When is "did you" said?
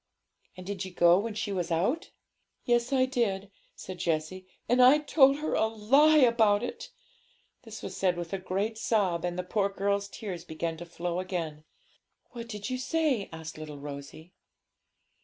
0.65-0.89, 12.49-12.79